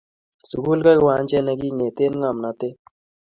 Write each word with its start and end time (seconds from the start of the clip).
sukul 0.49 0.79
ko 0.85 0.91
kiwanjet 0.99 1.43
ne 1.45 1.53
kingetee 1.59 2.09
ngomnotet 2.19 2.75